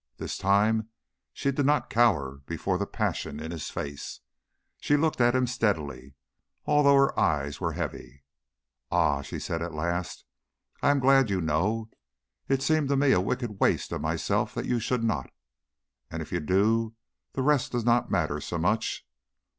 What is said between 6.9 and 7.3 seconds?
her